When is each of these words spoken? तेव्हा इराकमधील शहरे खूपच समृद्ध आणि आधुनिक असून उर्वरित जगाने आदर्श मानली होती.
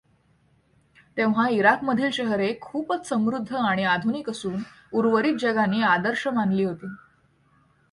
तेव्हा 1.17 1.47
इराकमधील 1.49 2.09
शहरे 2.11 2.53
खूपच 2.61 3.09
समृद्ध 3.09 3.55
आणि 3.55 3.83
आधुनिक 3.83 4.29
असून 4.29 4.55
उर्वरित 4.93 5.35
जगाने 5.39 5.81
आदर्श 5.81 6.27
मानली 6.27 6.63
होती. 6.63 6.87